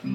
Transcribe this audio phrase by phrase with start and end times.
[0.00, 0.08] 吉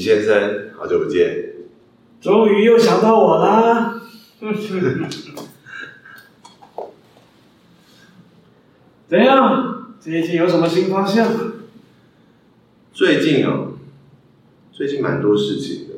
[0.00, 1.43] 先生，好久不见！
[2.24, 4.00] 终于又想到我啦！
[9.06, 9.92] 怎样？
[10.00, 11.28] 最近有什么新方向？
[12.94, 13.66] 最近啊，
[14.72, 15.94] 最近蛮多事情的。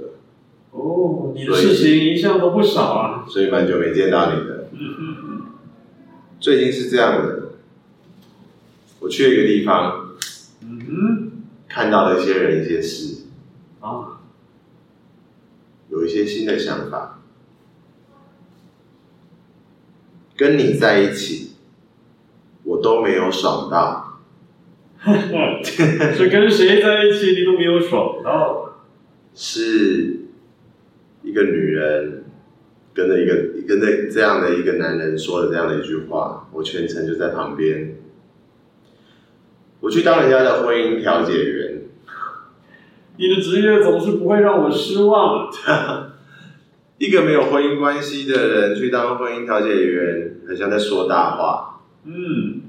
[0.72, 3.24] 哦，你的事情一向都不少啊。
[3.28, 4.68] 所以蛮久没见到你的。
[6.40, 7.52] 最近是这样的，
[8.98, 10.16] 我去了一个地方，
[10.62, 11.30] 嗯哼，
[11.68, 13.26] 看到了一些人、一些事。
[13.78, 14.15] 啊，
[15.96, 17.22] 有一些新的想法，
[20.36, 21.52] 跟你在一起，
[22.64, 24.20] 我都没有爽到。
[25.64, 28.82] 是跟谁在一起你都没有爽到？
[29.34, 30.16] 是
[31.22, 32.24] 一个女人
[32.92, 33.34] 跟着一个
[33.66, 37.96] 跟着这样的一个男人说了这样的一句话，我全程就在旁边。
[39.80, 41.65] 我去当人家的婚姻调解员。
[43.18, 46.12] 你的职业总是不会让我失望的。
[46.98, 51.80] 一个没有婚姻关系的人去当婚姻调解员，很像在说大话。
[52.04, 52.62] 嗯，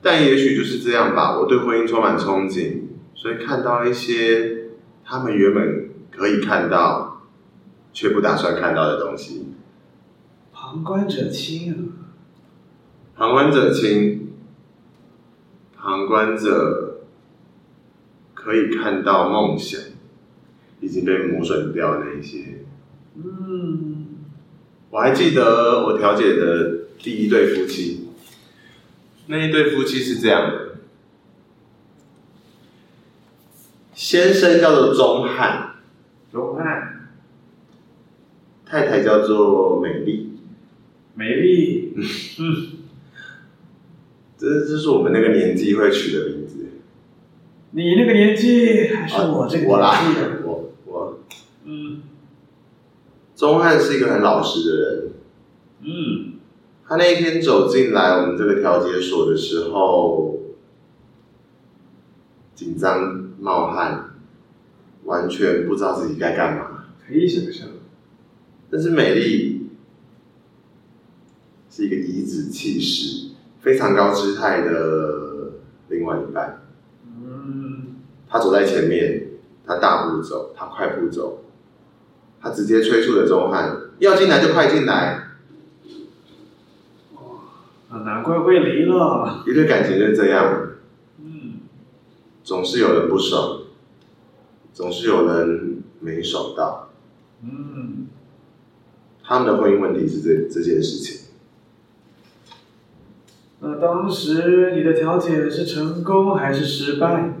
[0.00, 1.38] 但也许就是这样吧。
[1.38, 2.82] 我对婚姻充满憧憬，
[3.14, 4.68] 所以看到一些
[5.04, 7.22] 他们原本可以看到，
[7.92, 9.54] 却不打算看到的东西。
[10.52, 11.76] 旁观者清啊！
[13.16, 14.32] 旁观者清，
[15.76, 16.81] 旁观者。
[18.42, 19.80] 可以看到梦想
[20.80, 22.64] 已经被磨损掉的那一些。
[23.14, 24.06] 嗯，
[24.90, 28.08] 我还记得我调解的第一对夫妻，
[29.26, 30.78] 那一对夫妻是这样的：
[33.94, 35.76] 先生叫做钟汉，
[36.32, 37.10] 钟汉，
[38.66, 40.32] 太太叫做美丽，
[41.14, 41.94] 美丽，
[42.40, 42.66] 嗯，
[44.36, 46.71] 这这是我们那个年纪会取的名字。
[47.74, 49.72] 你那个年纪还是我这个年纪的？
[49.72, 49.98] 我啦，
[50.44, 51.18] 我我，
[51.64, 52.02] 嗯，
[53.34, 55.10] 钟汉是一个很老实的人，
[55.80, 56.34] 嗯，
[56.86, 60.38] 他那一天走进来我们这个调解所的时候，
[62.54, 64.16] 紧张冒汗，
[65.04, 66.84] 完全不知道自己该干嘛。
[67.06, 67.68] 可以想象，
[68.70, 69.68] 但是美丽
[71.70, 73.30] 是一个颐指气使、
[73.60, 75.54] 非常高姿态的
[75.88, 76.61] 另外一半。
[78.32, 79.28] 他走在前面，
[79.66, 81.44] 他大步走，他快步走，
[82.40, 85.32] 他直接催促着钟汉要进来就快进来。
[87.14, 89.44] 哇，难怪会离了。
[89.46, 90.68] 一对感情就是这样，
[91.18, 91.60] 嗯，
[92.42, 93.64] 总是有人不爽，
[94.72, 96.88] 总是有人没爽到，
[97.42, 98.06] 嗯，
[99.22, 101.26] 他们的婚姻问题是这这件事情。
[103.60, 107.34] 那当时你的调解是成功还是失败？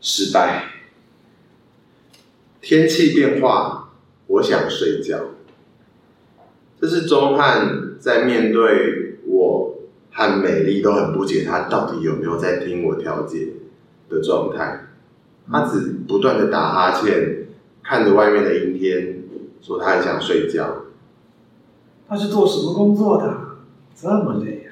[0.00, 0.64] 失败。
[2.62, 3.90] 天气变化，
[4.26, 5.18] 我想睡觉。
[6.80, 9.78] 这是钟汉在面对我
[10.12, 13.54] 和美丽都很不解，他到底有没有在听我调解
[14.08, 14.88] 的状态。
[15.50, 17.46] 他只不断的打哈欠，
[17.82, 19.24] 看着外面的阴天，
[19.60, 20.84] 说他很想睡觉。
[22.08, 23.36] 他是做什么工作的？
[23.94, 24.70] 这么累呀？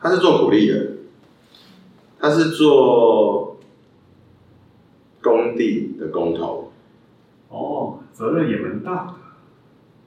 [0.00, 0.92] 他是做苦力的，
[2.18, 3.49] 他是做。
[5.22, 6.72] 工地的工头，
[7.48, 9.14] 哦，责任也蛮大的。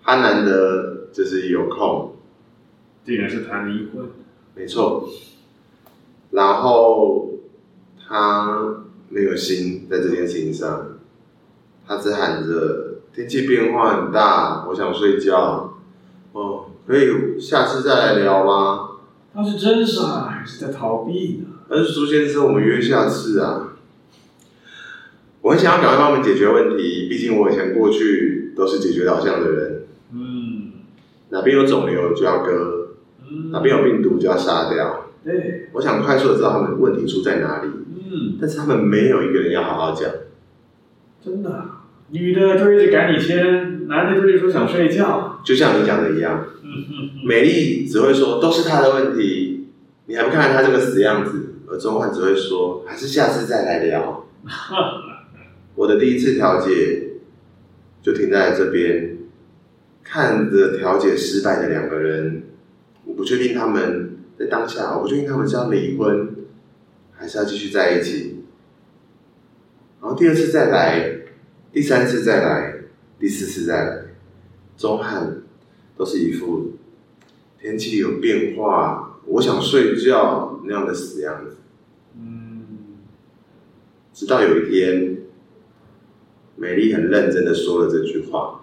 [0.03, 2.15] 他难得就是有空，
[3.05, 4.05] 竟然是谈离婚，
[4.55, 5.07] 没错。
[6.31, 7.29] 然后
[8.05, 10.97] 他没有心在这件事情上，
[11.87, 15.77] 他只喊着天气变化很大，我想睡觉。
[16.33, 18.89] 哦，可以下次再来聊吗？
[19.33, 21.59] 他是真傻还是在逃避呢？
[21.69, 23.72] 但是苏先生，我们约下次啊。
[25.43, 29.83] 我很想要赶快帮我们解决问题，毕竟我以前过去都是解决导向的人。
[30.13, 30.71] 嗯，
[31.31, 32.95] 哪边有肿瘤就要割，
[33.29, 35.09] 嗯，哪边有病毒就要杀掉。
[35.21, 37.67] 对，我想快速的知道他们的问题出在哪里。
[37.67, 40.09] 嗯，但是他们没有一个人要好好讲。
[41.21, 41.65] 真的，
[42.11, 45.41] 女的就一直赶你签，男的就一直说想睡觉。
[45.43, 46.45] 就像你讲的一样。
[46.63, 49.67] 嗯嗯，美丽只会说都是他的问题，
[50.05, 51.55] 你还不看看他这个死样子？
[51.67, 54.25] 而钟焕只会说还是下次再来聊。
[55.75, 57.19] 我的第一次调解
[58.01, 59.17] 就停在这边，
[60.03, 62.43] 看着调解失败的两个人，
[63.05, 66.35] 我不确定他们在当下，我不确定他们是要离婚，
[67.11, 68.43] 还是要继续在一起。
[70.01, 71.21] 然后第二次再来，
[71.71, 72.75] 第三次再来，
[73.17, 74.03] 第四次再来，
[74.77, 75.41] 钟汉
[75.95, 76.73] 都是一副
[77.57, 81.55] 天气有变化，我想睡觉那样的死样子。
[82.17, 82.65] 嗯，
[84.13, 85.17] 直到有一天，
[86.55, 88.61] 美丽很认真的说了这句话。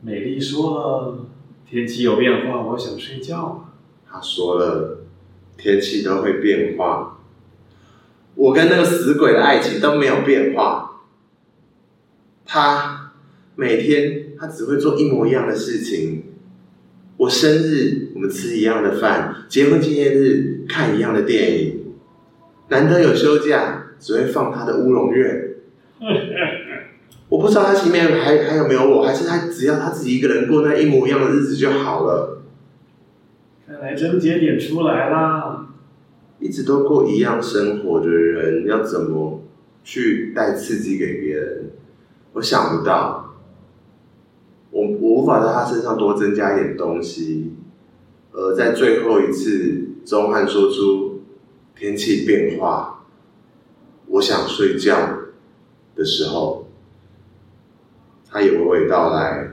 [0.00, 1.26] 美丽说了
[1.66, 3.72] ：“天气有变化，我想睡觉。”
[4.06, 5.04] 她说了
[5.56, 7.20] ：“天气都会变化，
[8.34, 11.02] 我跟那个死鬼的爱情都没有变化。
[12.44, 13.12] 他
[13.56, 16.24] 每天他只会做一模一样的事情。
[17.16, 21.94] 我生日我们吃一样的饭，结婚纪念日看一样的电影，
[22.68, 25.43] 难得有休假只会放他的乌龙院。”
[27.28, 32.42] 我不知道他心里面还还有没有我，还是他只要他自己一个人过那一模一样的日子就好了。
[33.66, 35.68] 看来症结点出来啦！
[36.38, 39.42] 一直都过一样生活的人，要怎么
[39.82, 41.70] 去带刺激给别人？
[42.34, 43.36] 我想不到，
[44.70, 47.54] 我我无法在他身上多增加一点东西。
[48.32, 51.22] 而在最后一次，钟汉说出
[51.74, 53.06] 天气变化，
[54.08, 55.13] 我想睡觉
[56.04, 56.60] 的时候。
[58.36, 59.48] 他也娓娓道来，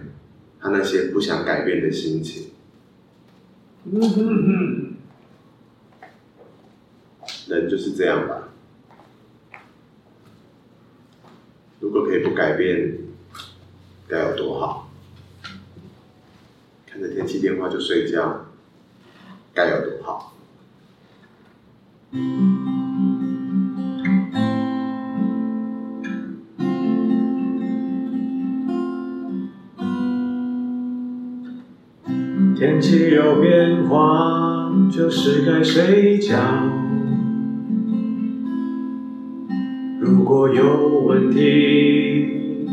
[0.59, 2.50] 他那些不想改变的心情。
[7.48, 8.50] 人就是这样吧。
[11.80, 12.97] 如果可以不改变，
[14.07, 14.89] 该有多好！
[16.88, 18.47] 看着天气变化就睡觉，
[19.54, 20.36] 该有多好！
[32.62, 36.38] 天气有变化，就是该睡觉。
[40.00, 42.68] 如果有问题，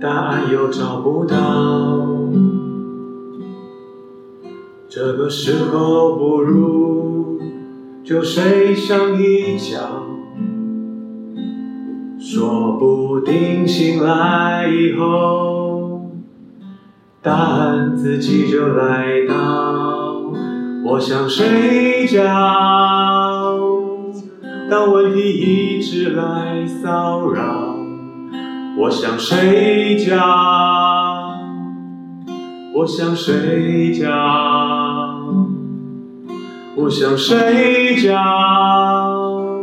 [0.00, 1.36] 答案又找不到，
[4.88, 7.42] 这个时候不如
[8.02, 10.06] 就睡上一觉，
[12.18, 15.68] 说不定醒来以后。
[17.22, 20.32] 答案自己就来到，
[20.86, 22.24] 我想睡觉。
[24.70, 27.76] 当问题一直来骚扰，
[28.78, 30.16] 我想睡觉。
[32.74, 34.08] 我想睡觉，
[36.76, 39.60] 我想睡觉。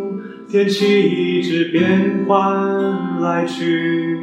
[0.47, 4.19] 天气一直变换来去，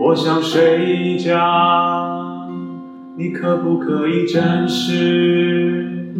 [0.00, 2.11] 我想睡觉。
[3.14, 6.14] 你可不可以暂时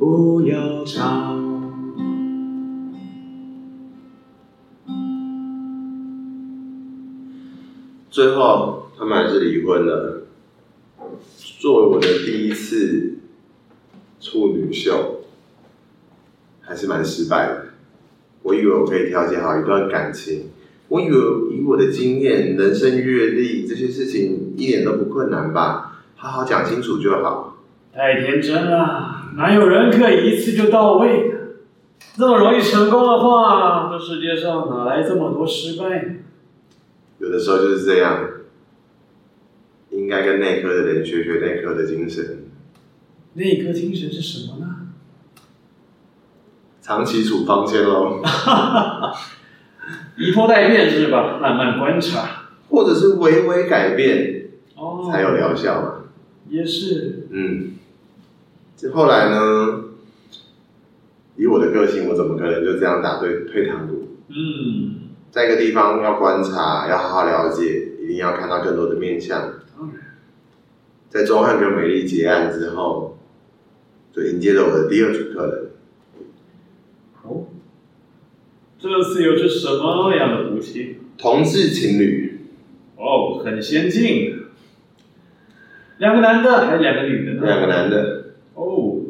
[0.00, 1.38] 不要吵？
[8.10, 10.26] 最后，他们还是离婚了。
[11.60, 13.18] 作为我的第一次
[14.20, 15.20] 处女秀，
[16.60, 17.66] 还是蛮失败的。
[18.42, 20.50] 我以为我可以调节好一段感情，
[20.88, 21.16] 我以为
[21.56, 25.90] 以我的经验、人生阅历，这些事情一点都不困难吧。
[26.22, 27.56] 好好讲清楚就好。
[27.92, 31.36] 太天真了，哪有人可以一次就到位的？
[32.16, 36.14] 这么容易成功的话，这世界上哪来这么多失败呢？
[37.18, 38.24] 有的时候就是这样，
[39.90, 42.44] 应该跟内科的人学学内科的精神。
[43.32, 44.76] 内科精神是什么呢？
[46.80, 48.22] 长期处方箋喽。
[50.16, 51.40] 以拖待变是吧？
[51.42, 55.94] 慢慢观察，或者是微微改变，哦，才有疗效嘛。
[56.52, 57.72] 也是，嗯，
[58.76, 59.84] 这后来呢？
[61.34, 64.18] 以我的个性，我怎么可能就这样打退退堂鼓？
[64.28, 69.40] 嗯，在一个地方要观察，要好好了解，一定要看到更多的面相。
[69.74, 70.18] 当然，
[71.08, 73.16] 在钟汉跟美丽结案之后，
[74.14, 75.70] 就迎接了我的第二组客人。
[77.22, 77.46] 哦，
[78.78, 80.98] 这次又是什么样的夫妻？
[81.16, 82.40] 同志情侣。
[82.98, 84.41] 哦，很先进。
[86.02, 87.46] 两个男的还是两个女的呢？
[87.46, 88.24] 两个男的。
[88.54, 89.02] 哦，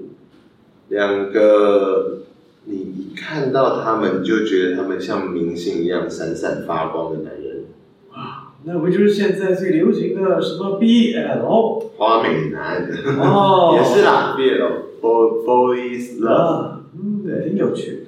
[0.90, 2.18] 两个，
[2.66, 7.64] 你一看到他们就觉得他们像明星一样闪闪发光的男人。
[8.12, 11.80] 啊，那不就是现在最流行的什么 BL？
[11.96, 12.86] 花美男。
[13.18, 16.72] 哦， 也是啦，BL，Boy Boys Love。
[16.94, 18.06] 嗯，对，挺有趣。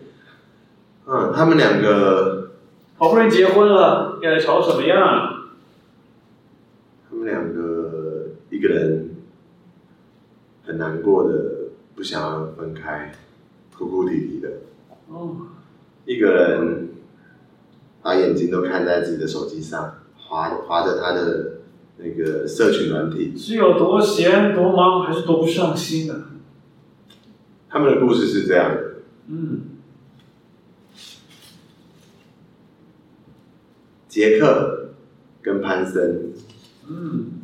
[1.06, 2.50] 嗯，他们两个
[2.98, 5.30] 好不容易结婚了，该吵什么呀？
[7.08, 7.50] 他们两
[8.64, 9.10] 个一个人
[10.64, 13.12] 很难过的，不想要分开，
[13.76, 14.48] 哭哭啼啼的。
[15.08, 15.48] 哦。
[16.06, 16.88] 一个人
[18.02, 21.60] 把眼睛都看在自己的手机上，划划着他的
[21.98, 23.36] 那个社群软体。
[23.36, 26.24] 是有多闲多忙，还是多不上心呢？
[27.68, 28.94] 他们的故事是这样的。
[29.28, 29.60] 嗯。
[34.08, 34.94] 杰克
[35.42, 36.32] 跟潘森。
[36.88, 37.43] 嗯。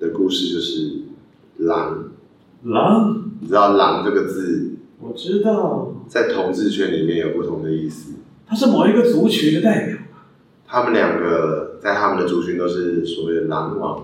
[0.00, 1.02] 的故事就是
[1.58, 2.10] 狼。
[2.64, 3.30] 狼。
[3.40, 4.72] 你知道“狼”这个字？
[4.98, 5.94] 我知道。
[6.08, 8.14] 在同志圈里面有不同的意思。
[8.46, 9.96] 他是某一个族群的代表。
[10.66, 14.02] 他们两个在他们的族群都是所谓的“狼王”。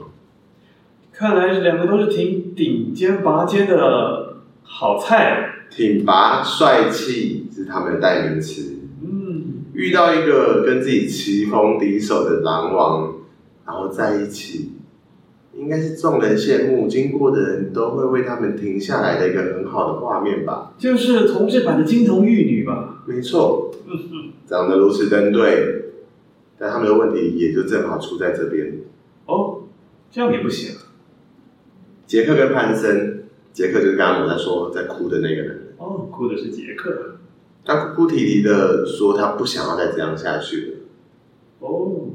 [1.12, 5.52] 看来两个都是挺顶尖拔尖的好菜。
[5.68, 8.76] 挺拔帅气是他们的代名词。
[9.02, 9.64] 嗯。
[9.74, 13.16] 遇到一个跟自己棋逢敌手的狼王，
[13.66, 14.72] 然后在一起，
[15.58, 20.74] 应该是众人羡慕，经过的人都会为他们停下来的一个很好的画面吧。
[20.76, 23.02] 就是同志版的金童玉女吧。
[23.06, 23.72] 没错。
[24.46, 25.84] 长得如此登对。
[26.58, 28.80] 但他们的问题也就正好出在这边。
[29.26, 29.64] 哦，
[30.10, 30.74] 这样也不行。
[32.06, 35.74] 杰克跟潘森，杰克就是刚刚我在说在哭的那个人。
[35.78, 37.16] 哦，哭的是杰克。
[37.64, 40.76] 他哭哭啼啼的说他不想要再这样下去了。
[41.60, 42.10] 哦。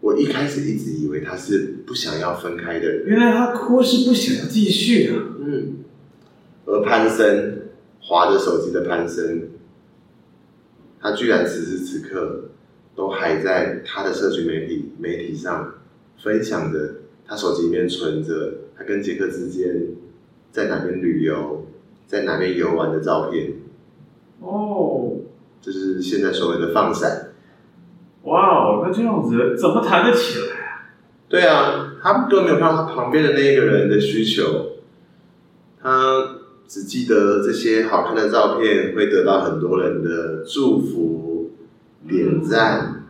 [0.00, 3.06] 我一开始一直以为他是不想要分开的人。
[3.06, 5.22] 原来他哭是不想要继续啊。
[5.40, 5.76] 嗯。
[6.66, 7.68] 而潘森，
[8.00, 9.50] 划着手机的潘森。
[11.00, 12.50] 他居然此时此刻
[12.94, 15.74] 都还在他的社群媒体媒体上
[16.22, 19.88] 分享着他手机里面存着他跟杰克之间
[20.52, 21.66] 在哪边旅游，
[22.06, 23.52] 在哪边游玩的照片。
[24.40, 25.16] 哦，
[25.60, 27.29] 这是现在所谓的放闪。
[28.22, 30.92] 哇哦，那这样子怎么谈得起来啊？
[31.28, 34.42] 对啊，他根本没有看到他旁边的那一个人的需求，
[35.82, 36.36] 他。
[36.70, 41.50] 只记得这些好看的照片会得到很多人的祝福、
[42.06, 43.02] 点赞、嗯、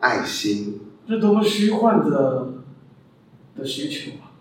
[0.00, 0.80] 爱心。
[1.08, 2.54] 这多么虚幻的
[3.56, 4.34] 的需求啊！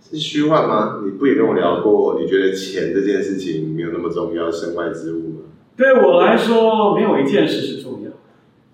[0.00, 1.02] 是虚幻吗？
[1.04, 2.18] 你不也跟我聊过？
[2.18, 5.40] 你觉得钱这件事情没有那么重要，身外之物吗？
[5.76, 8.01] 对我来说，没有一件事是重要。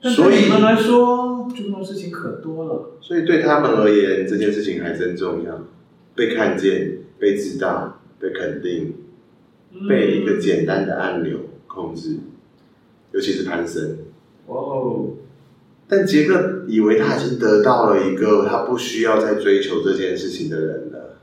[0.02, 2.98] 但对你们来说，重要的事情可多了。
[3.00, 5.64] 所以对他们而言，这件事情还真重要。
[6.14, 8.94] 被看见、被知道、被肯定。
[9.86, 12.16] 被一个简单的按钮控制，
[13.12, 13.98] 尤其是潘森。
[14.46, 15.10] 哦，
[15.86, 21.18] 但杰克以为他已经得到了一个他不需要再追求这件事情的人了，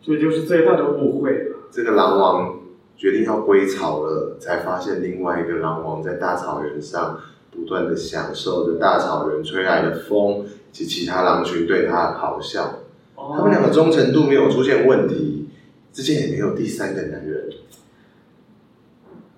[0.00, 1.56] 这就是最大的误会了。
[1.72, 2.60] 这个狼王
[2.96, 7.18] 决定要归巢了，才发现另外一个狼王在大草原上
[7.52, 12.80] 不断的享受着大草原吹来的风及其他狼群对他的咆哮。
[13.14, 15.50] 哦，他们两个忠诚度没有出现问题，
[15.92, 17.50] 之间也没有第三个男人。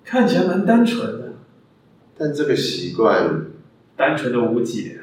[0.04, 1.32] 看起来蛮单纯的，
[2.16, 3.46] 但这个习惯
[3.96, 5.00] 单纯的无解，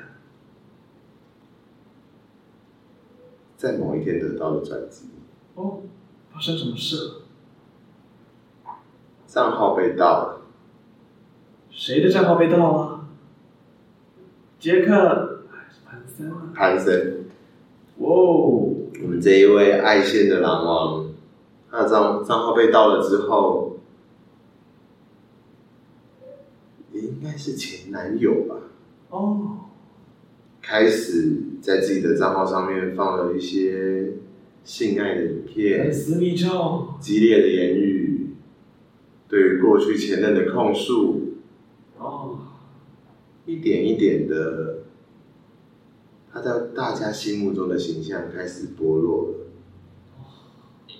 [3.57, 5.09] 在某一天得到了转机。
[5.55, 5.81] 哦，
[6.33, 7.13] 发生什么事了？
[9.27, 10.41] 账号被盗了。
[11.69, 12.90] 谁的账号被盗啊？
[14.61, 15.41] 杰克
[15.83, 16.53] 潘森啊？
[16.53, 17.25] 潘森。
[17.97, 18.71] 哇哦！
[19.01, 21.09] 我们这一位爱线的狼王，
[21.71, 23.79] 他的账账号被盗了之后。
[26.93, 28.55] 应该是前男友吧。
[29.09, 29.57] 哦。
[30.61, 34.11] 开始在自己的账号上面放了一些
[34.63, 38.35] 性爱的影片、私密照、激烈的言语，
[39.27, 41.33] 对于过去前任的控诉。
[41.97, 42.37] 哦。
[43.45, 44.83] 一点一点的，
[46.31, 50.95] 他在大家心目中的形象开始剥落了。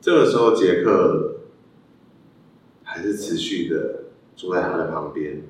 [0.00, 1.40] 这个时候，杰克
[2.82, 4.04] 还是持续的。
[4.38, 5.42] 坐在他的旁边，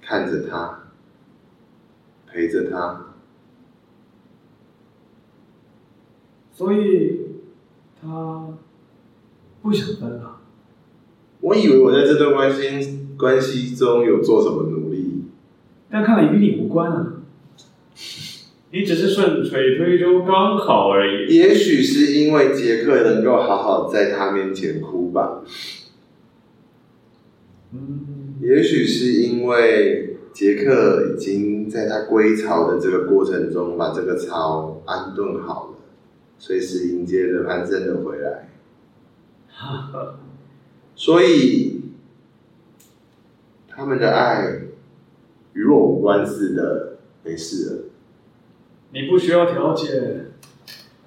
[0.00, 0.94] 看着他，
[2.26, 3.14] 陪着他，
[6.50, 7.42] 所以
[8.00, 8.56] 他
[9.60, 10.40] 不想分了。
[11.44, 15.24] 我以为我在这段关系关系中有做什么努力，
[15.90, 17.20] 但看来与你无关啊。
[18.70, 21.36] 你只是顺水推舟刚好而已。
[21.36, 25.42] 也许是因为杰克能够好好在他面前哭吧。
[27.72, 28.36] 嗯。
[28.40, 35.76] 也许是因为杰克已经在他归巢的这个过程中把这个巢安顿好了，
[36.38, 38.48] 随时迎接着潘森的回来。
[40.96, 41.82] 所以
[43.68, 44.62] 他们的爱
[45.52, 47.82] 与我无关似的，没事了。
[48.92, 50.26] 你不需要调解，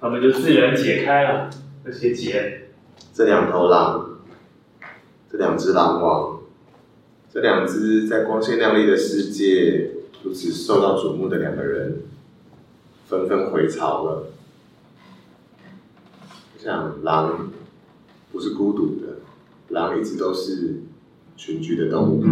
[0.00, 1.50] 他们就自然解开了
[1.84, 2.68] 那些结。
[3.14, 4.18] 这两头狼，
[5.30, 6.40] 这两只狼王，
[7.32, 9.92] 这两只在光鲜亮丽的世界
[10.22, 12.02] 如此受到瞩目的两个人，
[13.08, 14.26] 纷纷回巢了。
[16.54, 17.50] 我想，狼
[18.30, 19.16] 不是孤独的，
[19.68, 20.80] 狼一直都是
[21.36, 22.24] 群居的动物。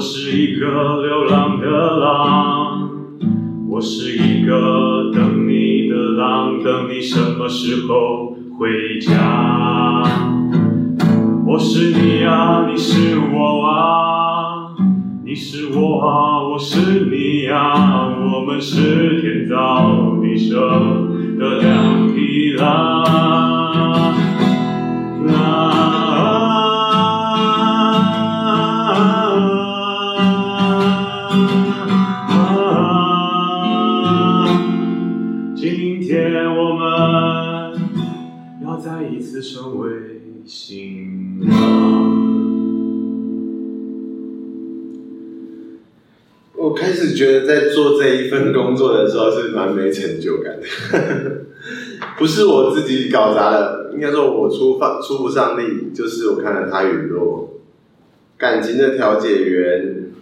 [0.00, 0.66] 我是一个
[1.02, 2.88] 流浪的狼，
[3.68, 10.02] 我是一个等你的狼，等你什么时候回家？
[11.46, 14.74] 我是你啊，你是我啊，
[15.22, 20.58] 你是我啊，我是你啊，我们是天造地设
[21.38, 23.04] 的两匹狼，
[25.26, 26.09] 狼。
[46.56, 50.66] 我开始觉得，在做这一份工作的时候是蛮没成就感的，
[52.18, 57.60] 不是我自己搞砸的，应该说我出发出不上力，就是我看了他陨落，
[58.36, 60.12] 感情的调解员，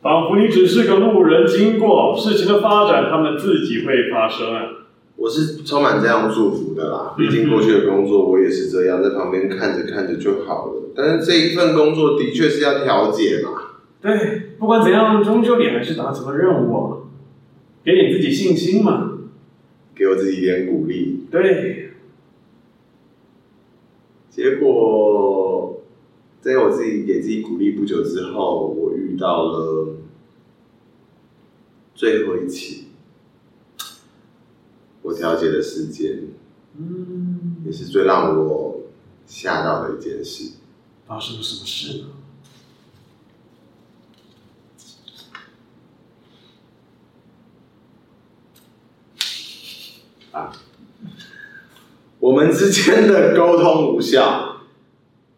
[0.00, 4.83] 仿佛你只是个路人经过，事情的发展他们自己会发生啊。
[5.16, 13.50] 我是充满这样祝福的啦，毕竟过去的工作我也是这样，在旁边看着看着就好了，但是这一份工作的确是要调解嘛。
[14.00, 17.02] 对，不管怎样，终究你还是达成了任务。
[17.84, 19.12] 给你自己信心嘛，
[19.94, 21.26] 给我自己一点鼓励。
[21.30, 21.90] 对。
[24.30, 25.82] 结果，
[26.40, 29.96] 在我自己给自己鼓励不久之后，我遇到了
[31.94, 32.86] 最后一起
[35.04, 36.24] 我调解的时间。
[36.76, 37.62] 嗯。
[37.64, 38.80] 也是最让我
[39.26, 40.54] 吓到的一件事。
[41.06, 42.06] 发生了什么事呢？
[50.32, 50.50] 啊，
[52.18, 54.62] 我们之间的沟通无效，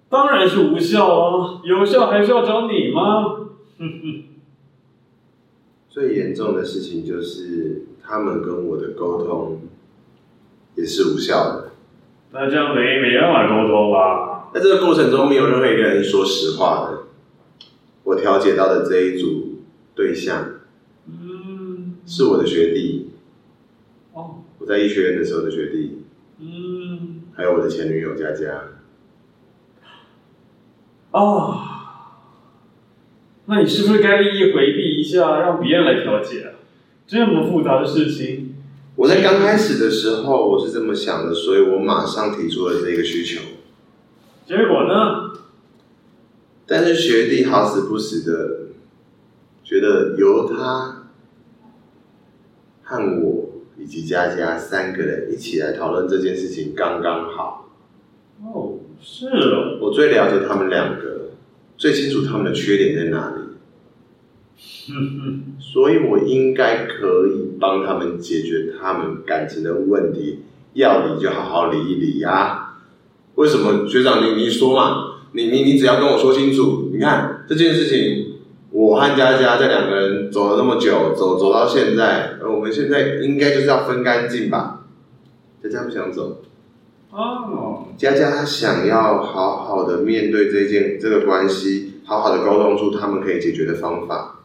[0.09, 1.61] 当然是无效啊！
[1.64, 3.50] 有效还是要找你吗？
[5.90, 9.62] 最严重的事情就是他们跟我的沟通
[10.77, 11.71] 也是无效的。
[12.33, 14.51] 那这样等于没办法沟通吧？
[14.55, 17.03] 在这个过程中，没有任何一个人说实话的。
[18.05, 19.62] 我调解到的这一组
[19.95, 20.45] 对象，
[21.09, 23.11] 嗯，是我的学弟。
[24.12, 26.03] 哦我在医学院的时候的学弟，
[26.38, 28.64] 嗯，还有我的前女友佳佳。
[31.11, 31.61] 哦，
[33.47, 36.56] 那你是不是该利益回避一下，让别人来调解啊？
[37.07, 38.55] 这么复杂的事情，
[38.97, 43.40] 我在刚开始的时候我是这么想的，所以我马上提出了这个需求。
[44.45, 45.38] 结果呢？
[46.66, 48.73] 但是学弟好死不死的，
[49.62, 51.11] 觉得由他
[52.83, 53.45] 和我。
[53.79, 57.71] 以及佳佳三个人一起来讨论这件事情刚刚好。
[58.42, 59.79] 哦，是哦。
[59.83, 61.33] 我最了解他们两个，
[61.77, 63.42] 最清楚他们的缺点在哪里。
[65.59, 70.40] 所以我应该可以帮他们解决他们感情的问题。
[70.75, 72.79] 要理就好好理一理啊。
[73.37, 75.14] 为什么学长你你说嘛？
[75.33, 76.90] 你你你只要跟我说清楚。
[76.92, 78.33] 你看这件事情。
[78.73, 84.85] 我和佳佳这两个人走了那么久，走走到现在，而我们现在应该就是要分干净吧？
[85.62, 86.42] 佳佳不想走。
[87.11, 87.87] 哦。
[87.97, 94.36] 佳佳她想要好好的面对这件这个关系，好好的沟通出他们可以解决的方法。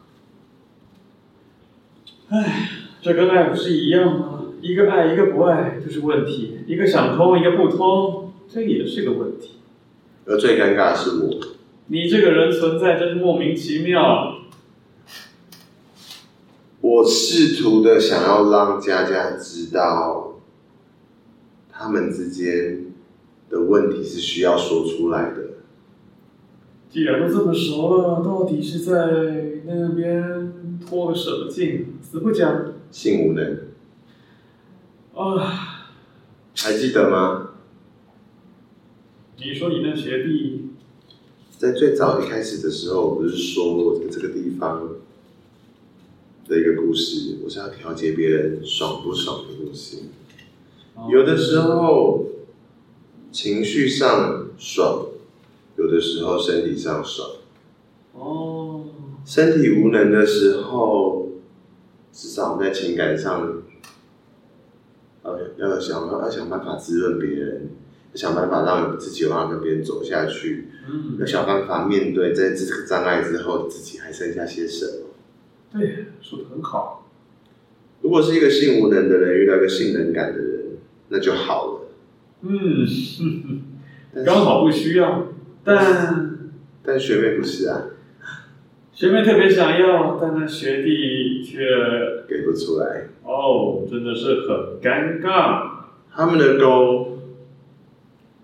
[2.32, 2.70] 唉，
[3.02, 4.44] 这跟爱不是一样吗？
[4.62, 9.56] 一个爱，一个不爱，就是问题；一个想通，一个不通，这也是个问题。
[10.24, 11.30] 而最尴尬的是我。
[11.88, 14.38] 你这个人存在真是莫名其妙。
[16.80, 20.40] 我试图的想要让佳佳知道，
[21.70, 22.86] 他们之间
[23.50, 25.42] 的问题是需要说出来的。
[26.88, 28.94] 既然都这么熟了，到底是在
[29.66, 30.61] 那边
[30.92, 31.94] 拖个什么劲？
[32.02, 32.74] 死不讲。
[32.90, 33.60] 性无能。
[35.14, 35.88] 啊，
[36.54, 37.52] 还记得吗？
[39.38, 40.68] 你说你那学弟，
[41.56, 43.38] 在最早一开始的时候，我不是？
[43.38, 44.90] 说我在这个地方
[46.46, 47.58] 的一个故事，我是？
[47.58, 50.10] 要调节别人爽不爽的东西。
[51.10, 52.26] 有的时候
[53.32, 55.06] 情绪上爽，
[55.78, 57.30] 有的时候身体上爽。
[58.12, 58.84] 哦。
[59.24, 61.30] 身体无能的时候，
[62.12, 63.62] 至少在情感上，
[65.24, 67.70] 要要想要想办法滋润别人，
[68.12, 70.68] 要想办法让自己往跟别人走下去。
[70.90, 71.16] 嗯。
[71.18, 75.80] 要想办法面对在这个障碍之后，自己还剩下些什么？
[75.80, 77.10] 对，说的很好。
[78.00, 80.62] 如果是一个性无能的人遇到一个性能感的人。
[81.14, 81.80] 那就好了。
[82.40, 82.86] 嗯，
[84.24, 85.26] 刚好不需要，
[85.62, 86.48] 但
[86.82, 87.84] 但学妹不是啊，
[88.92, 91.60] 学妹特别想要，但那学弟却
[92.28, 93.08] 给不出来。
[93.24, 95.86] 哦，真的是很尴尬。
[96.10, 97.18] 他们的沟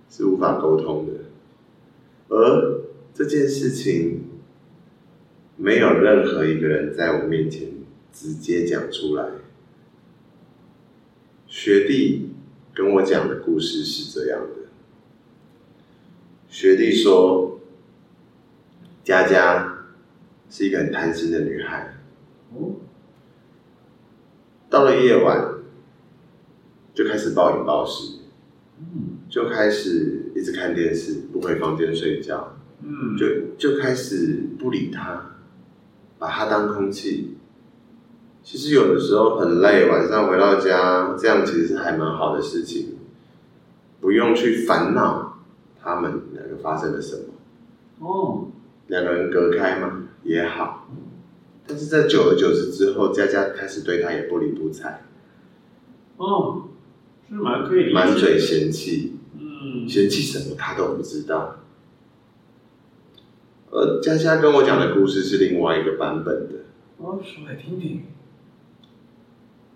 [0.09, 2.81] 是无法沟通的，而
[3.15, 4.25] 这件事情
[5.57, 7.69] 没有任何一个人在我面前
[8.13, 9.25] 直接讲出来。
[11.47, 12.31] 学弟。
[12.75, 14.69] 跟我讲的故事是这样的：
[16.49, 17.59] 学弟说，
[19.03, 19.78] 佳佳
[20.51, 21.95] 是一个很贪心的女孩。
[22.55, 22.73] 哦
[24.71, 25.55] 到了夜晚，
[26.93, 28.19] 就开始暴饮暴食，
[28.79, 35.37] 嗯就开始一直看电视，不回房间睡觉，嗯就就开始不理他，
[36.19, 37.39] 把他当空气。
[38.43, 42.99] 其实有的时候很累，晚上回到家，这样其实是还蛮好的事情，
[44.03, 45.39] 不用去烦恼
[45.83, 48.07] 他们两个发生了什么。
[48.07, 48.49] 哦，
[48.89, 50.87] 两个人隔开嘛也好，
[51.67, 55.07] 但是在久而久之之后，佳佳开始对他也不理不睬。
[56.19, 56.69] 哦，
[57.27, 61.61] 是蛮可以满嘴嫌弃，嗯，嫌弃什么他都不知道。
[63.71, 66.57] 而佳佳跟我讲的故事是另外一个版本的。
[66.99, 68.03] 哦，说来听听。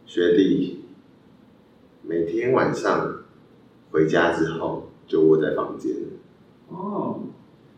[0.04, 0.84] 学弟
[2.02, 3.22] 每天晚上
[3.90, 5.94] 回家之后就窝在房间，
[6.68, 7.20] 哦，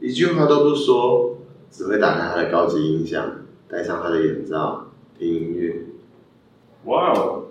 [0.00, 1.33] 一句话都不说，
[1.74, 3.32] 只会打开他的高级音响，
[3.68, 5.86] 戴上他的眼罩听音乐。
[6.84, 7.46] 哇哦，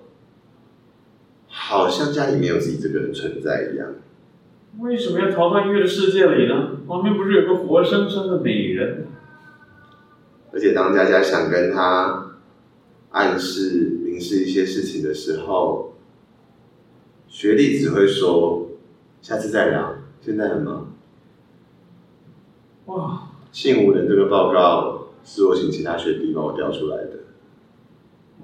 [1.49, 3.89] 好像家里没有自己这个人存在一样。
[4.79, 6.77] 为什么要逃到音乐的世界里呢？
[6.88, 9.07] 旁边不是有个活生生的美人？
[10.53, 12.38] 而且当佳佳想跟他
[13.12, 13.89] 暗示。
[14.13, 15.95] 明示一些事情的时候，
[17.27, 18.69] 学弟只会说
[19.23, 20.93] ：“下次再聊，现在很忙。”
[22.86, 27.12] 哇，性无能这个报告是我请其他学弟帮我调出来的。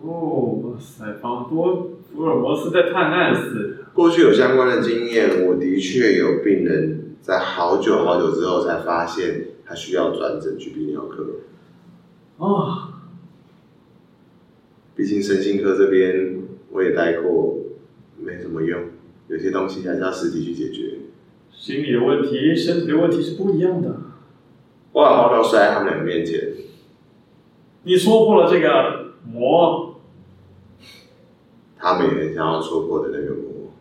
[0.02, 3.76] 哦，哇塞，好多福尔摩斯在探案似的。
[3.94, 11.26] 过去有相关的经验，我的确有病人在好久好久之后才发现他需要转诊去泌尿科。
[12.38, 12.94] 哦。
[14.96, 17.58] 毕竟身心科这边我也待过，
[18.18, 18.80] 没什么用，
[19.28, 21.00] 有些东西还是要实体去解决。
[21.52, 24.02] 心理的问题、身体的问题是不一样的。
[24.92, 26.54] 我把报告摔在他们两个面前。
[27.84, 29.96] 你戳破了这个魔，
[31.78, 33.72] 他们也很想要戳破的那个魔。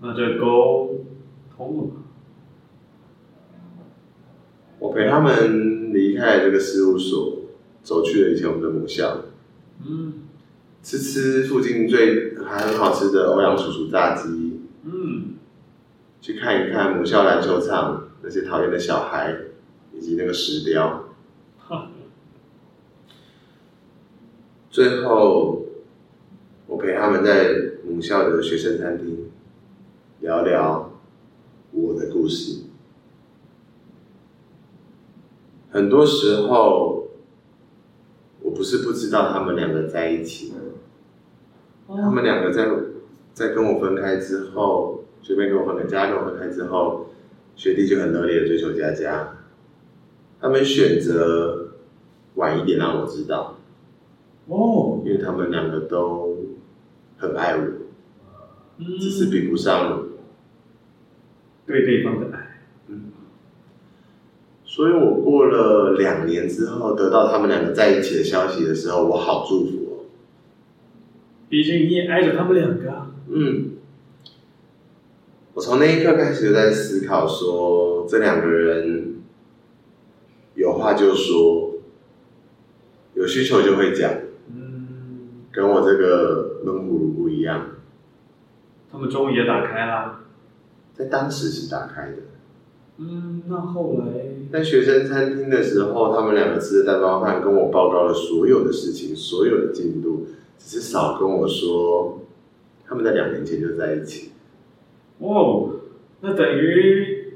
[0.00, 1.04] 那这沟
[1.56, 1.90] 通了吗？
[4.78, 7.36] 我陪他们离开了这个事务所。
[7.82, 9.22] 走去了以前我们的母校，
[9.86, 10.12] 嗯，
[10.82, 15.36] 吃吃附近最还很好吃的欧阳叔叔炸鸡，嗯，
[16.20, 19.36] 去看一看母校篮球场那些讨厌的小孩
[19.92, 21.04] 以及那个石雕，
[24.70, 25.66] 最后
[26.66, 27.54] 我陪他们在
[27.84, 29.30] 母校的学生餐厅
[30.20, 30.92] 聊聊
[31.72, 32.64] 我的故事，
[35.70, 36.98] 很多时候。
[38.42, 40.54] 我不是不知道他们两个在一起，
[41.86, 42.66] 他们两个在
[43.34, 47.09] 在跟我分开之后，随便跟我分开，佳佳跟我分开之后，
[47.60, 49.36] 学弟就很热烈的追求佳佳，
[50.40, 51.74] 他们选择
[52.36, 53.58] 晚一点让我知道，
[54.46, 56.38] 哦，因为他们两个都
[57.18, 57.64] 很爱我，
[58.98, 60.06] 只是比不上
[61.66, 62.62] 对对方的爱。
[64.64, 69.92] 所以我过了两年之后，得到他们两个在一起的消息的时候，我好祝福哦。
[71.50, 73.06] 毕竟你也爱着他们两个。
[73.28, 73.72] 嗯。
[75.60, 79.16] 我从那一刻开始就在思考说，这两个人
[80.54, 81.74] 有话就说，
[83.12, 84.10] 有需求就会讲。
[84.48, 87.72] 嗯，跟我这个闷葫芦不一样。
[88.90, 90.20] 他们终于也打开了，
[90.94, 92.16] 在当时是打开的。
[92.96, 94.06] 嗯，那后来
[94.50, 102.22] 在学生餐厅的时候，他们两个吃的蛋包饭，跟我报告了所有的事情，所有的进度，只是少跟我说，
[102.86, 104.30] 他们在两年前就在一起。
[105.20, 105.70] 哦，
[106.20, 107.34] 那等于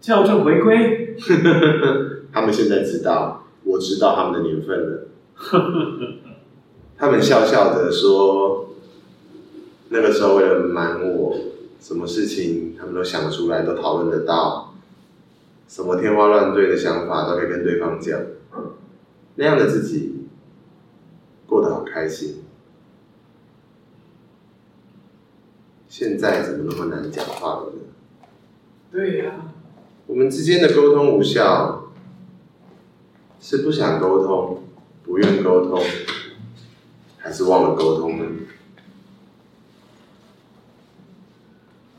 [0.00, 1.16] 校正回归。
[2.32, 5.06] 他们现在知道，我知道他们的年份了。
[6.96, 8.70] 他们笑笑的说，
[9.90, 11.36] 那个时候为了瞒我，
[11.80, 14.74] 什么事情他们都想得出来，都讨论得到。
[15.66, 18.20] 什么天花乱坠的想法都可以跟对方讲，
[19.36, 20.26] 那样的自己
[21.46, 22.43] 过得好开心。
[25.96, 27.78] 现在怎么那么难讲话了呢？
[28.90, 29.54] 对呀、啊，
[30.08, 31.84] 我们之间的沟通无效，
[33.40, 34.64] 是不想沟通，
[35.04, 35.80] 不愿沟通，
[37.16, 38.24] 还是忘了沟通呢？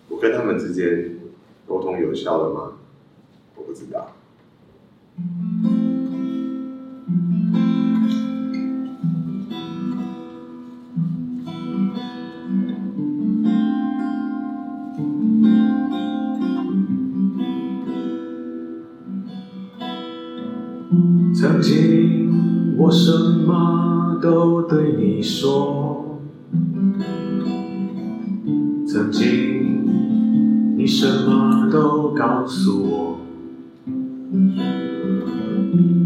[0.10, 1.18] 我跟他们之间
[1.66, 2.74] 沟通有效了吗？
[3.56, 4.15] 我不知道。
[21.46, 23.12] 曾经我什
[23.46, 26.20] 么都对你说，
[28.88, 29.86] 曾经
[30.76, 33.20] 你什么都告诉我。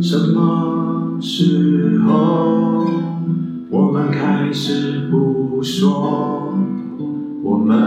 [0.02, 2.86] 什么时候
[3.69, 6.52] 我们开始不说？
[7.41, 7.80] 我们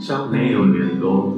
[0.00, 1.37] 像没有联络。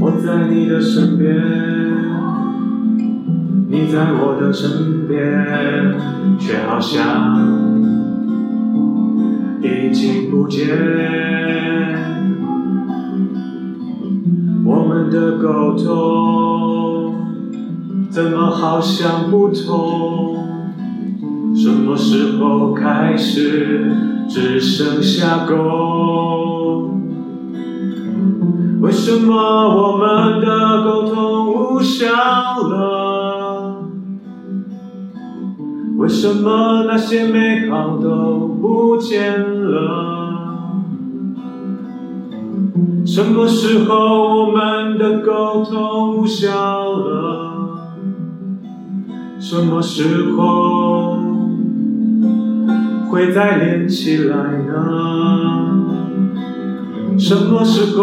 [0.00, 1.34] 我在你的身边，
[3.68, 5.18] 你在我的身边，
[6.38, 7.00] 却好像
[9.60, 10.68] 已经不见。
[14.64, 17.14] 我们的沟通
[18.10, 20.36] 怎么好像不同？
[21.54, 23.92] 什么时候开始
[24.28, 26.51] 只剩下沟？
[29.02, 33.82] 为什么我们的沟通无效了？
[35.96, 40.84] 为什么那些美好都不见了？
[43.04, 47.96] 什么时候我们的沟通无效了？
[49.40, 51.16] 什么时候
[53.10, 55.41] 会再连起来呢？
[57.24, 58.02] 什么时候？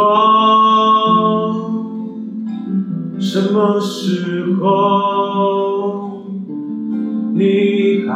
[3.20, 6.22] 什么时候？
[7.34, 8.14] 你还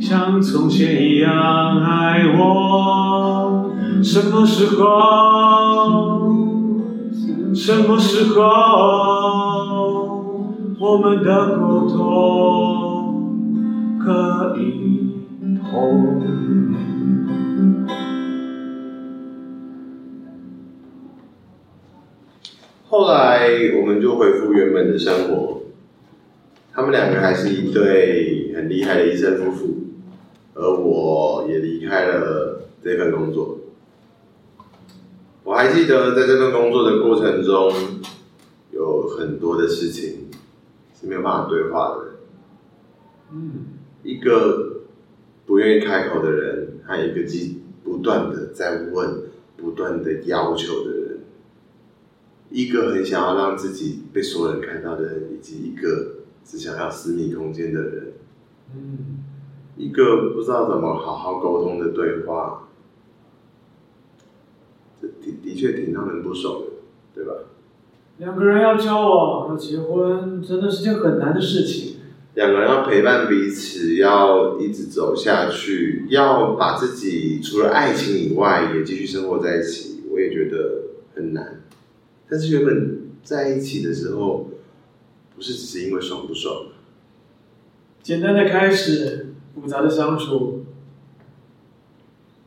[0.00, 3.70] 像从前一样爱我？
[4.02, 6.32] 什么时候？
[7.54, 8.40] 什么时候？
[10.80, 11.98] 我们的沟通
[13.98, 15.12] 可以
[15.70, 16.69] 通？
[22.90, 23.48] 后来
[23.80, 25.62] 我们就恢复原本的生活，
[26.72, 29.76] 他们两个还是一对很厉害的医生夫妇，
[30.54, 33.58] 而我也离开了这份工作。
[35.44, 37.72] 我还记得在这份工作的过程中，
[38.72, 40.28] 有很多的事情
[41.00, 42.06] 是没有办法对话的。
[43.32, 43.66] 嗯，
[44.02, 44.80] 一个
[45.46, 49.22] 不愿意开口的人，还有一个既不断的在问、
[49.56, 50.99] 不断的要求的人，
[52.50, 58.12] 一个很想要让自己被所有人看到的人，以及一个只想要私密空间的人。
[58.74, 59.24] 嗯，
[59.76, 62.68] 一个不知道怎么好好沟通的对话。
[65.42, 66.66] 的确挺让人不爽的，
[67.14, 67.32] 对吧？
[68.18, 71.96] 两个人要交往、要结婚，真的是件很难的事情。
[72.34, 80.82] 两个人要陪伴彼此，要一直走下去，要把自己除了爱情以外也继续生活在一起，我也觉得
[81.14, 81.62] 很难。
[82.30, 84.48] 但是原本在一起的时候，
[85.34, 86.66] 不是只是因为爽不爽？
[88.02, 90.64] 简单的开始，复杂的相处，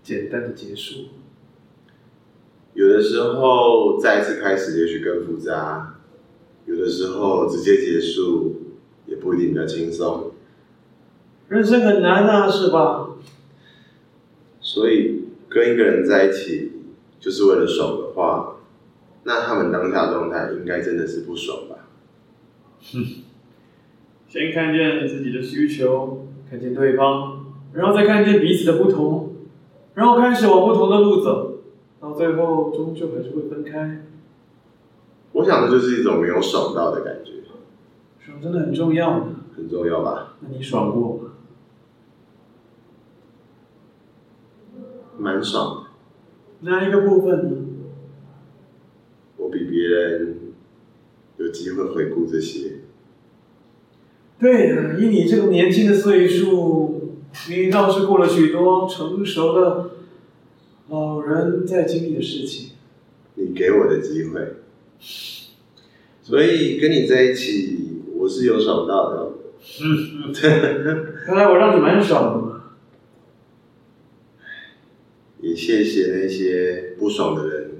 [0.01, 1.09] 简单的结束。
[2.73, 5.99] 有的时候再一次开始，也许更复杂；
[6.65, 8.61] 有的时候直接结束，
[9.05, 10.31] 也不一定比较轻松。
[11.49, 13.09] 人生很难啊，是吧？
[14.59, 16.71] 所以跟一个人在一起
[17.19, 18.52] 就是为了爽的话，
[19.23, 21.87] 那他们当下状态应该真的是不爽吧？
[22.91, 23.03] 哼，
[24.27, 29.35] 先看见自己的需求，看见对方，然后再看见彼此的不同，
[29.93, 31.59] 然后开始往不同的路走，
[31.99, 34.05] 到最后终究还是会分开。
[35.31, 37.31] 我想的就是一种没有爽到的感觉。
[38.19, 39.29] 爽真的很重要吗？
[39.55, 40.35] 很重要吧？
[40.41, 41.29] 那你爽过吗？
[45.17, 46.69] 蛮爽的。
[46.71, 47.62] 哪一个部分呢？
[49.53, 50.37] 我比别人
[51.37, 52.71] 有机会回顾这些。
[54.39, 59.91] 对呀，以你这个年轻的岁数，你倒是过了许多成熟的
[60.89, 62.71] 老人在经历的事情。
[63.35, 64.55] 你给我的机会，
[66.21, 69.33] 所以跟你在一起，我是有爽到的。
[69.81, 70.33] 嗯嗯，
[71.25, 72.63] 看来我让你蛮爽的嘛。
[75.41, 77.72] 也谢谢那些不爽的人。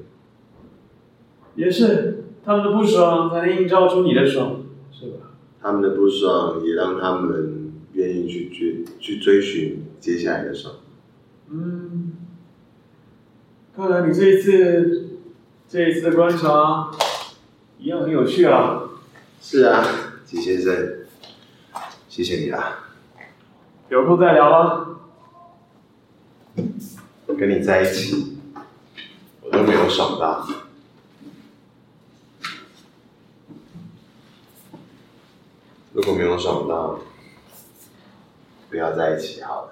[1.56, 4.62] 也是，他们的不爽才能映照出你的爽，
[4.92, 5.18] 是吧？
[5.62, 10.76] 他们的不爽也让他们愿意去追去追寻接下来的爽。
[11.50, 12.14] 嗯，
[13.76, 15.20] 看来你这一次
[15.70, 16.92] 这一次的观察
[17.78, 18.90] 一样很有趣啊。
[19.40, 19.86] 是啊，
[20.26, 21.06] 季先生，
[22.10, 22.80] 谢谢你啦。
[23.90, 24.90] 有空再聊吧。
[27.36, 28.38] 跟你在一起，
[29.42, 30.48] 我都没有爽到。
[35.96, 36.98] 如果没有爽到，
[38.68, 39.70] 不要在一起好了。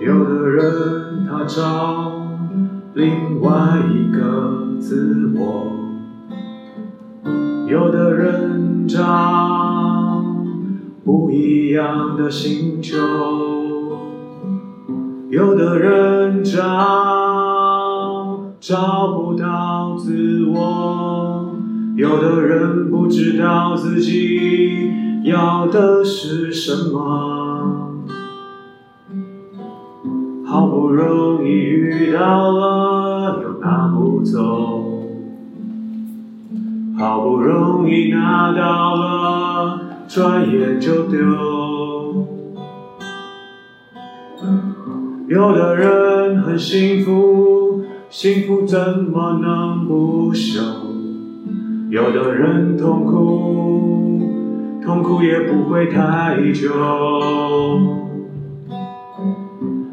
[0.00, 2.26] 有的人他找
[2.94, 5.89] 另外一个自我，
[7.80, 10.22] 有的人找
[11.02, 12.98] 不一样的星球，
[15.30, 16.60] 有的人找
[18.60, 21.54] 找不到自我，
[21.96, 24.92] 有的人不知道自己
[25.24, 27.96] 要的是什么。
[30.44, 34.89] 好不容易遇到了，又拿不走；
[37.00, 41.18] 好不容易拿到了，转眼就丢。
[45.26, 50.60] 有的人很幸福，幸福怎么能不朽？
[51.88, 54.20] 有的人痛苦，
[54.84, 56.68] 痛苦也不会太久。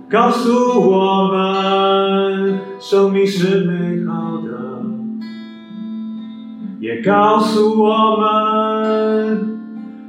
[0.10, 4.67] 告诉我们，生命是美好的，
[6.88, 9.60] 也告诉我们，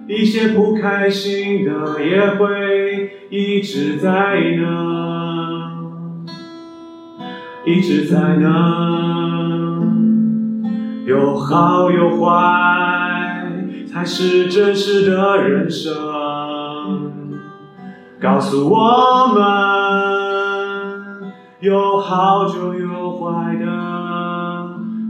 [0.07, 5.73] 一些不开心的也会一直在那，
[7.67, 9.83] 一直在那。
[11.05, 13.51] 有好有坏，
[13.93, 15.93] 才是真实的人生。
[18.21, 19.43] 告诉我们，
[21.59, 24.08] 有好就有坏的。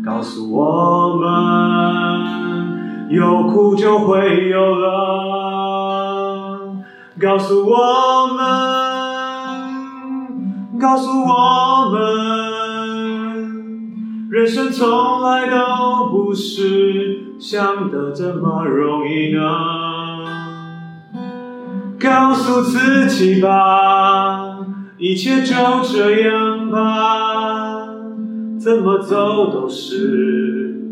[0.04, 1.28] 告诉我们，
[3.10, 4.88] 有苦就会有乐。
[7.20, 8.38] 告诉我们，
[10.78, 11.98] 告诉我们，
[14.30, 19.40] 人生从来都不是想的这么容易呢。
[22.00, 24.60] 告诉自己吧，
[24.96, 27.67] 一切就这样吧，
[28.68, 30.90] 怎么走都是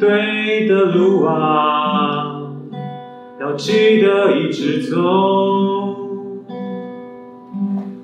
[0.00, 2.42] 对的路啊，
[3.40, 4.96] 要记得一直走，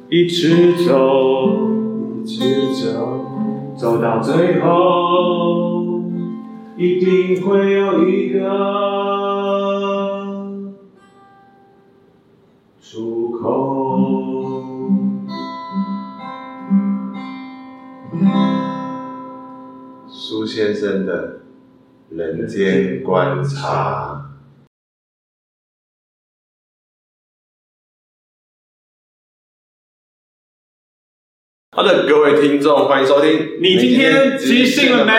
[0.08, 1.58] 一直走，
[2.22, 6.04] 一直走，走到最后，
[6.76, 8.38] 一定会有一个。
[12.80, 14.77] 出口。
[20.48, 21.40] 先生的
[22.08, 24.24] 人间观察。
[31.72, 33.58] 好的，各位听众，欢迎收听。
[33.60, 35.12] 你今天即兴了没？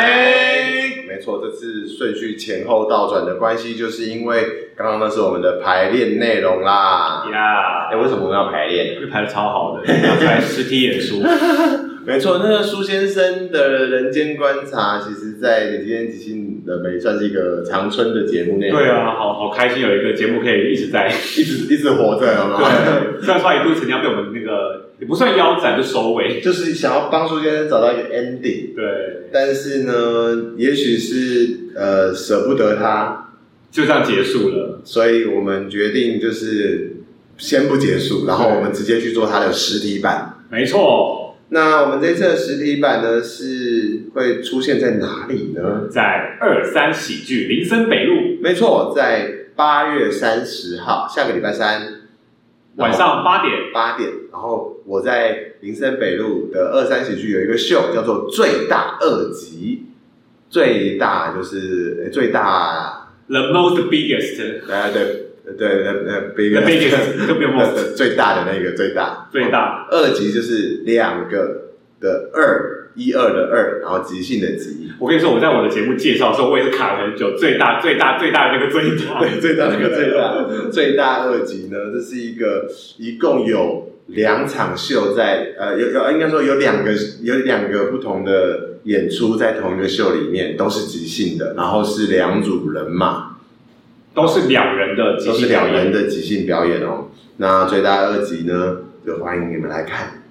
[1.05, 7.29] 没没错，这次顺序前后倒转的关系，就是因为刚刚那是我们的排练内容啦。
[7.31, 8.95] 呀，哎，为什么我们要排练？
[8.95, 11.21] 因为排的超好的，要排实体演出。
[12.05, 18.79] 没错，那个苏先生的人间观察，其实，在你今天即兴的美算是一个长春的节目内容。
[18.79, 23.11] 对啊，好好开心，有一个节目可以一直在，一直一直活着，有没有？
[23.19, 28.73] 对，虽然说一度曾经要被我们那个也不算腰斩，就收尾，就是想要帮苏先生找到一个 ending。
[28.75, 33.33] 对，但是呢，也许是呃舍不得他，
[33.69, 36.97] 就这样结束了，所以我们决定就是
[37.37, 40.39] 先不结束，然后我们直接去做他的实体版。
[40.49, 41.18] 没错。
[41.51, 45.87] 那我们这次的实体版呢，是会出现在哪里呢？
[45.89, 48.39] 在二三喜剧林森北路。
[48.41, 52.01] 没错，在八月三十号，下个礼拜三
[52.75, 53.53] 晚上八点。
[53.73, 59.87] 八点，然后我在林森北路的二三喜剧有一个秀，叫做最大二级。
[60.49, 64.37] 最大就是最大，the most biggest。
[64.37, 65.28] 对对。
[65.57, 74.89] 对，那那 biggest 最大的那个最大，最大二级就是两个的二，一二的二，然后即兴的即。
[74.99, 77.37] 我跟你说，我在我的节目介绍的时候，我也是卡了很久。
[77.37, 86.91] 最大最大最大的那个最大，对，最大那个最大， 最大二级呢，这是一个一共有两场秀在，呃，有有应该说有两个
[87.21, 93.38] 有两个不同的演出在同一个秀里面，都是即兴的，然后是两组人马。
[94.21, 97.09] 都是两人的即兴，都是两人的即兴表演哦。
[97.37, 100.21] 那最大二集呢，就欢迎你们来看。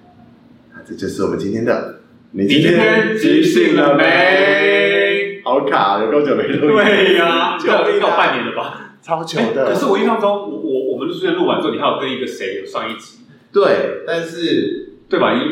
[0.73, 1.95] 啊，这就是我们今天的。
[2.31, 5.41] 你今天即兴了没？
[5.43, 6.67] 好卡，有多久没录？
[6.67, 8.95] 对呀，就要到半年了吧？
[9.01, 9.65] 超久的。
[9.65, 13.21] 可是我印象中，我我我们录完录完之后，你还有跟一个谁有上一集？
[13.51, 15.33] 对，但是对吧？